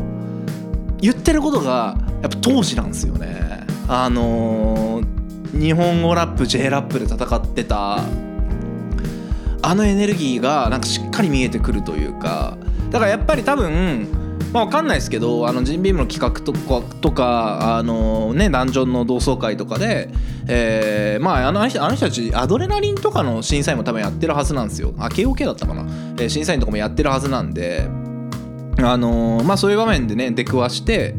[1.00, 3.68] 言ってることがやっぱ当時なんですよね。
[3.88, 5.02] あの
[5.52, 8.00] 日本語ラップ J ラップで戦ってた
[9.62, 12.58] あのエネルギーがなんかしっかり見えてくるというか
[12.92, 14.08] だからやっぱり多分
[14.52, 20.10] まあ分かんないですけどあのジンビームの企画とかとかあのねダンジョンの同窓会とかで、
[20.48, 24.94] えーまああのあの人たちアドレナリンとかの審査員も多分やってるはずなんですよ。
[24.98, 25.84] あ KOK だったかな、
[26.18, 27.88] えー審査員とかもやってるはずなんで
[28.82, 31.16] あのまあそういう場面でね出くわして、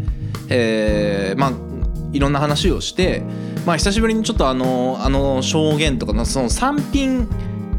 [0.48, 1.52] えーまあ
[2.12, 3.22] いろんな話をして
[3.64, 7.28] まあ久しぶりにちょっとあのあの証言とかのその三品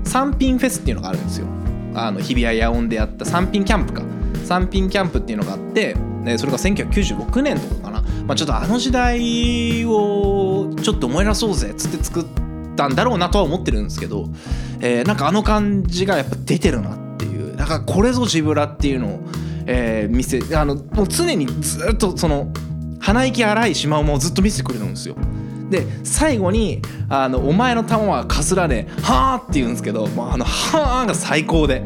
[0.05, 1.47] 三品フェスっていうのがあるんですよ。
[1.93, 4.03] あの日比谷野音でやった三品キャンプか。
[4.45, 5.95] 三品キャンプっていうのがあって
[6.37, 12.25] それが1996年とかかな、まあ、ちょっとあの時代をちょっと思い出そうぜっつって作っ
[12.75, 14.27] たんだろうなとは思ってるんですけど、
[14.79, 17.55] えーなんかあの感じがやっぱ出てるなっていう。
[17.55, 19.19] だからこれぞジブラっていうのを、
[19.65, 22.51] えー見せあのもう常にずっとその
[22.99, 25.15] 鼻息荒いシマウマをずっと見せてくれるんですよ。
[25.71, 31.81] で最後にあの「お前の玉はかすらねはあ」って言うんですけどもうあの「はあ」が最高で、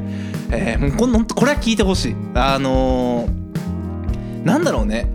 [0.51, 2.15] えーもうこんほんとこれは聞いてほしい。
[2.33, 5.07] あのーなんだろうね。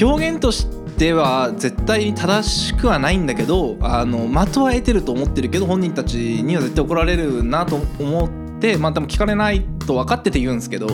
[0.00, 0.66] 表現とし
[0.98, 10.88] ては絶対に正しくはないんだけどあの的は得てると思ってるけど本人たちには絶対怒られるなと思ってまあでも聞かれないと分かってて言うんですけど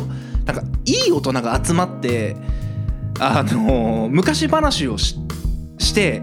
[0.44, 2.36] なんかいい大人が集まって
[3.18, 5.16] あの昔話をし
[5.78, 6.22] して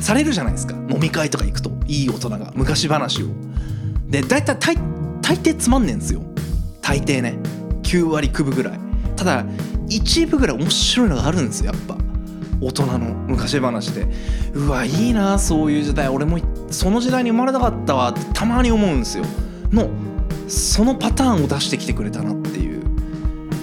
[0.00, 0.74] されるじゃないですか。
[0.74, 3.26] 飲み会とか行くといい大人が昔話を。
[4.08, 4.76] で大体
[5.22, 6.20] 大抵つまんねえんですよ。
[6.82, 7.38] 大抵ね。
[7.84, 8.80] 9割9分ぐらい。
[9.16, 9.44] ただ
[9.88, 11.96] 1分ぐらい面白いのがあるんですよやっぱ。
[12.60, 14.06] 大人の昔話で。
[14.54, 16.08] うわいいなそういう時代。
[16.08, 16.38] 俺も
[16.70, 19.24] その時代に生まれたかったわってたまに思うんですよ。
[19.70, 19.88] の
[20.48, 22.82] そのパターンを出してきてくれたなっていう。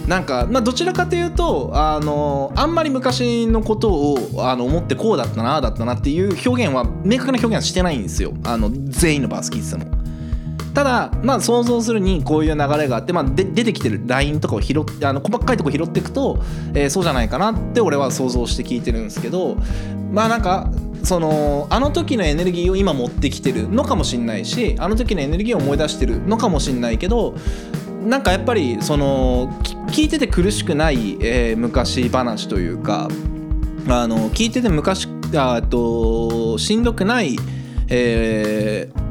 [0.07, 8.33] なんか、まあ、どちらかというとあのあんまり昔のことをあの思ってこうだったなあだったなっていう表現は明確な表現はしてないんですよ。
[8.43, 9.98] あの全員のバース聞いてても。
[10.79, 16.41] ただまあ想像するにこういう流れがあって、まあ、で出てきてるラインとかを拾ってあの細かいとこ拾っていくと、
[16.73, 19.57] えーそうじゃないかなって俺は想像して聞いてるんですけど
[20.13, 20.71] まあなんか
[21.03, 27.35] そのあの時のエネルギーを今持ってきてるのかもしんないしあの時のエネルギーを思い出してるのかもしんないけど
[28.01, 29.51] なんかやっぱりその
[29.87, 33.09] 聞いてて苦しくない、えー昔話というか
[33.89, 37.35] あの聞いてて昔あとしんどくない、
[37.89, 39.08] えー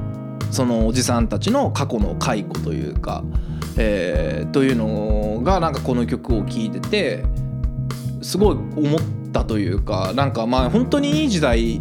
[0.50, 3.24] そのおじさんたちの過去の解雇というか、
[3.76, 7.24] えーというのがなんかこの曲を聴いてて
[8.22, 9.00] すごい思っ
[9.32, 11.80] たというかなんかまあ本当にいい時代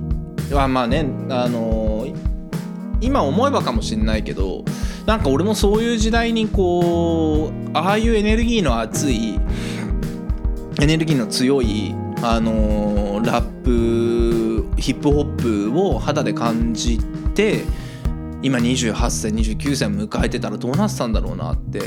[0.51, 2.07] はまあねあの
[3.01, 4.63] 今思えばかもしれないけど
[5.05, 9.39] なんか俺もそういう時代にこうああいうエネルギーの熱い
[10.79, 16.99] エネルギーの強いあのラップヒップホップを肌で感じ
[17.35, 17.63] て
[18.41, 21.81] 今28歳29歳迎えてたらどうなってたんだろうなって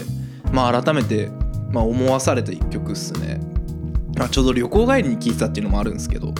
[0.52, 1.30] まあ改めて、
[1.70, 3.40] まあ、思わされた一曲っすね、
[4.16, 6.34] まあ、ちょうど旅行帰りに聴いてたっていうのもあるんですけど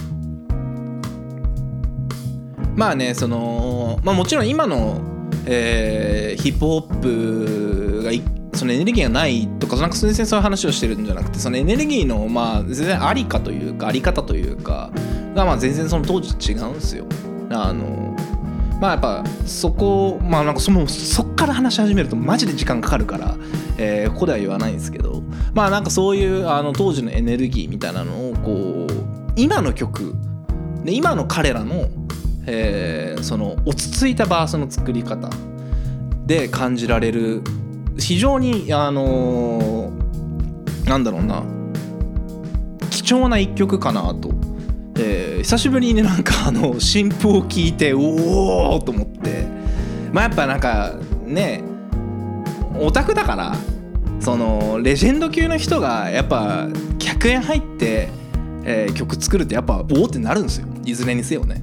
[2.75, 5.01] まあねその、まあ、もちろん今の、
[5.47, 8.11] えーヒップホップが
[8.57, 14.91] そのエネルギーがないとかなんか全然そういう話をしてるんじゃなくてそのエネルギーのまあ全然ありかというかあり方というか
[15.35, 17.07] がまあ全然その当時と違うんですよ。
[17.51, 18.10] あの
[18.81, 23.37] まあやっぱそこまあなんかそのそっから話し始めるとマジで時間かかるから、
[23.77, 25.23] えーここでは言わないんですけど
[25.55, 30.15] まあなんかそういうあの当時のエネルギーみたいなのをこう今の曲
[30.85, 31.89] で今の彼らの、
[32.47, 35.29] えーその落ち着いたバースの作り方
[36.25, 37.43] で感じられる
[37.99, 41.45] 非常にあのーなんだろうな
[42.91, 44.31] 貴重な一曲かなと、
[45.43, 49.47] 久しぶりになんかあの新譜を聞いておおと思って。
[50.13, 51.63] まあやっぱなんかね
[52.79, 53.55] オタクだから
[54.19, 56.67] そのレジェンド級の人がやっぱ
[56.99, 58.09] 100円入って、
[58.65, 60.67] えー曲作るってやっぱおおってなるんですよ。
[60.85, 61.63] いずれにせよね。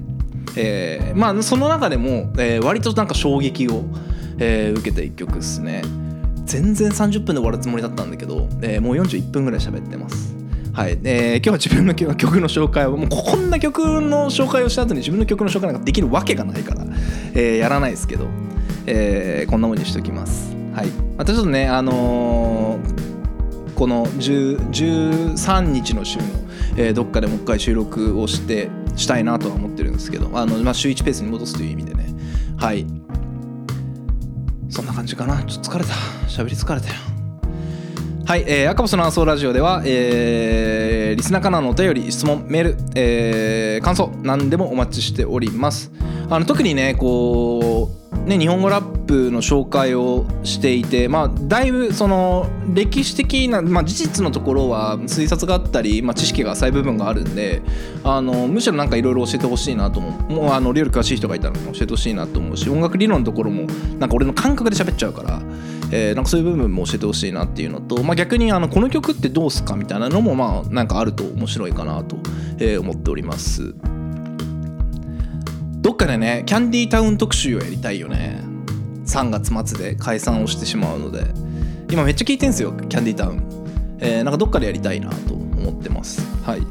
[0.56, 3.84] えーまあその中でも、えー割となんか衝撃を、
[4.38, 5.82] えー受けた一曲ですね。
[6.46, 10.34] 全然30分で終わるつもりだったんだけど、えーもう41分ぐらい喋ってます。
[10.78, 16.84] はい、えー今日は自分の曲の紹介をもうこんな曲の紹介をした後に自分の曲の紹介なんかできるわけがないから、
[17.34, 18.28] えーやらないですけど、
[18.86, 20.54] えーこんなもんにしときます。
[20.72, 20.86] はい。
[21.16, 26.24] またちょっとねあのーこの10 13日の週の、
[26.76, 32.06] えーどっかでもう一回収録をしてしたいなとは思ってるんですけどあの、まあ、週1ペースに戻すという意味でね。
[32.56, 32.86] はい。
[34.68, 35.42] そんな感じかな。
[35.42, 35.92] ちょっと疲れた。
[36.28, 37.17] 喋り疲れたよ。
[38.28, 45.90] はい、えー、赤星のアンソーラジオでは、えーリスナーからのお便り質問メール、えー感想何でもお待ちしております。
[46.28, 57.62] あの特にねこうね日本語ラップの紹介をしていてまあだいぶその歴史的な、まあ、事実のところは推察があったり、まあ、知識が浅い部分があるんで
[58.04, 60.32] あのむしろなんかいろいろ教えてほしいなと思う。
[60.32, 63.66] もうあの料理詳しい人がいたら教えてほしいなと思うし音楽理論のところも
[63.98, 65.42] なんか俺の感覚で喋っちゃうから
[65.90, 72.16] えーなんかそういう部分も教えてほしいなっていうのと、まあ、逆にあのこの曲ってどうすかみたいなのもまあなんかあると面白いかなと、
[72.58, 73.74] え思っております。
[75.88, 78.42] どっかでねキャンディータウン特集をやりたいよね。
[79.06, 81.24] 3月末で解散をしてしまうので。
[81.90, 83.42] 今めっちゃ聞いてんすよキャンディータウン、
[83.98, 86.20] えーなんかどっかでやりたいなと思ってます。
[86.44, 86.62] はい。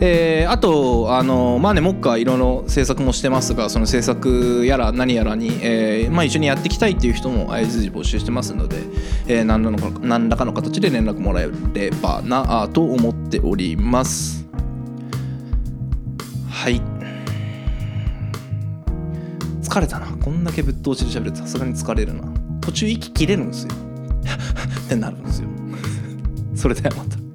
[0.00, 8.76] えーあとあのまあね目下いろいろ制作もしてますがその制作やら何やらに、えーまあ、一緒にやっていきたいっていう人も相随時募集してますので、
[9.26, 14.46] えー何らのか何らかの形で連絡もらえればなあと思っております。
[16.50, 16.95] はい。
[19.66, 20.06] 疲れたな。
[20.06, 22.22] こんだけぶっ通しで喋るとさすがに疲れるな。
[22.60, 23.70] 途中息切れるんですよ。
[24.86, 25.48] ってなるんですよ。
[26.54, 27.25] それではまた。